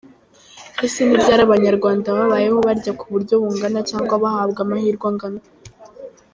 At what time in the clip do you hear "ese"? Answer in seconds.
0.85-0.99